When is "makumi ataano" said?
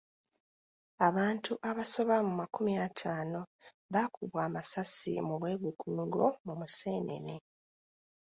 2.41-3.39